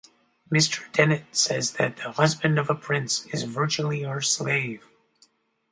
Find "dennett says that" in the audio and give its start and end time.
0.93-1.97